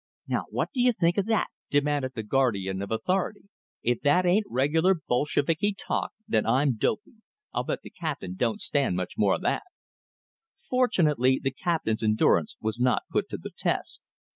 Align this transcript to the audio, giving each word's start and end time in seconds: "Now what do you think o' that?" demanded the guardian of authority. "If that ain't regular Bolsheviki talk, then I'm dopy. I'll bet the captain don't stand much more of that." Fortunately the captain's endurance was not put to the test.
"Now 0.27 0.45
what 0.49 0.69
do 0.73 0.81
you 0.81 0.93
think 0.93 1.19
o' 1.19 1.21
that?" 1.21 1.49
demanded 1.69 2.13
the 2.15 2.23
guardian 2.23 2.81
of 2.81 2.89
authority. 2.89 3.43
"If 3.83 4.01
that 4.01 4.25
ain't 4.25 4.47
regular 4.49 4.95
Bolsheviki 4.95 5.75
talk, 5.75 6.11
then 6.27 6.43
I'm 6.43 6.75
dopy. 6.75 7.17
I'll 7.53 7.65
bet 7.65 7.83
the 7.83 7.91
captain 7.91 8.33
don't 8.33 8.61
stand 8.61 8.95
much 8.95 9.13
more 9.15 9.35
of 9.35 9.41
that." 9.43 9.61
Fortunately 10.67 11.37
the 11.39 11.51
captain's 11.51 12.01
endurance 12.01 12.55
was 12.59 12.79
not 12.79 13.03
put 13.11 13.29
to 13.29 13.37
the 13.37 13.51
test. 13.55 14.01